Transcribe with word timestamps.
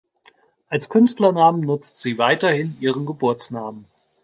Als 0.67 0.89
Künstlernamen 0.89 1.61
nutzt 1.61 1.99
sie 1.99 2.17
weiterhin 2.17 2.75
ihren 2.79 3.05
Geburtsnamen. 3.05 3.85